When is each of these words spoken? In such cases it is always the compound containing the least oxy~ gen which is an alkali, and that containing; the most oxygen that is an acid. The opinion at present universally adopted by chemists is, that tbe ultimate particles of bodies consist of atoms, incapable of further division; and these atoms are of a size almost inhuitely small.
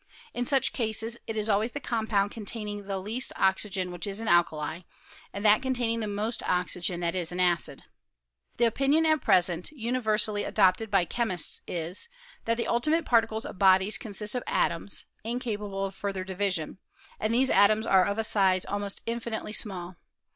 In 0.33 0.47
such 0.47 0.73
cases 0.73 1.15
it 1.27 1.37
is 1.37 1.47
always 1.47 1.73
the 1.73 1.79
compound 1.79 2.31
containing 2.31 2.87
the 2.87 2.97
least 2.97 3.31
oxy~ 3.35 3.69
gen 3.69 3.91
which 3.91 4.07
is 4.07 4.19
an 4.19 4.27
alkali, 4.27 4.79
and 5.31 5.45
that 5.45 5.61
containing; 5.61 5.99
the 5.99 6.07
most 6.07 6.41
oxygen 6.49 7.01
that 7.01 7.13
is 7.13 7.31
an 7.31 7.39
acid. 7.39 7.83
The 8.57 8.65
opinion 8.65 9.05
at 9.05 9.21
present 9.21 9.69
universally 9.71 10.43
adopted 10.43 10.89
by 10.89 11.05
chemists 11.05 11.61
is, 11.67 12.07
that 12.45 12.57
tbe 12.57 12.65
ultimate 12.65 13.05
particles 13.05 13.45
of 13.45 13.59
bodies 13.59 13.99
consist 13.99 14.33
of 14.33 14.41
atoms, 14.47 15.05
incapable 15.23 15.85
of 15.85 15.93
further 15.93 16.23
division; 16.23 16.79
and 17.19 17.31
these 17.31 17.51
atoms 17.51 17.85
are 17.85 18.03
of 18.03 18.17
a 18.17 18.23
size 18.23 18.65
almost 18.65 19.03
inhuitely 19.05 19.53
small. 19.53 19.97